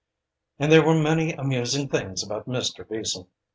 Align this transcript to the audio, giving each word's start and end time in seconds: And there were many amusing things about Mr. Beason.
And 0.57 0.71
there 0.71 0.83
were 0.83 0.99
many 0.99 1.33
amusing 1.33 1.87
things 1.87 2.23
about 2.23 2.47
Mr. 2.47 2.89
Beason. 2.89 3.27